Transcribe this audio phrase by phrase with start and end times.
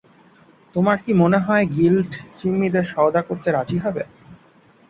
[0.75, 4.03] তোমার কি মনে হয় গিল্ড জিম্মিদের সওদা করতে রাজি হবে?